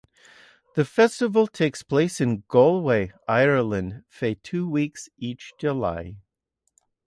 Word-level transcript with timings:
The 0.73 0.83
festival 0.83 1.45
takes 1.45 1.83
place 1.83 2.19
in 2.19 2.41
Galway, 2.47 3.11
Ireland 3.27 4.03
for 4.09 4.33
two 4.33 4.67
weeks 4.67 5.09
each 5.19 5.53
July. 5.59 6.15